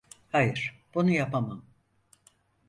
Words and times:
Hayır, 0.31 0.81
bunu 0.93 1.09
yapamam. 1.11 1.63